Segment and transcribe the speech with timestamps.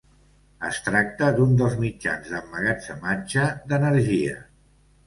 [0.69, 4.43] Es tracta d'un dels mitjans d'emmagatzematge d'energia.